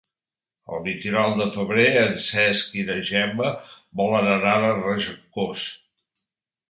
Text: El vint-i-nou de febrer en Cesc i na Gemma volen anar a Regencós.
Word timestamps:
El 0.75 0.79
vint-i-nou 0.85 1.33
de 1.41 1.45
febrer 1.57 1.85
en 2.05 2.17
Cesc 2.29 2.73
i 2.85 2.87
na 2.89 2.97
Gemma 3.11 3.51
volen 4.01 4.31
anar 4.39 4.59
a 4.59 4.75
Regencós. 4.83 5.69